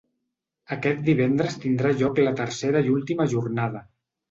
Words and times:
Aquest 0.75 1.03
divendres 1.09 1.59
tindrà 1.67 1.93
lloc 2.01 2.23
la 2.25 2.33
tercera 2.41 2.85
i 2.89 2.93
última 2.97 3.31
jornada. 3.37 3.87